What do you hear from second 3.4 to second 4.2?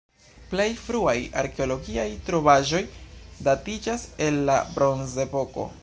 datiĝas